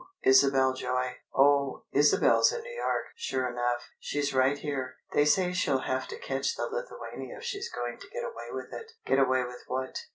[0.23, 1.83] "Isabel Joy." "Oh!
[1.93, 3.87] Isabel's in New York, sure enough.
[3.99, 4.95] She's right here.
[5.13, 8.73] They say she'll have to catch the Lithuania if she's going to get away with
[8.73, 9.99] it." "Get away with what?"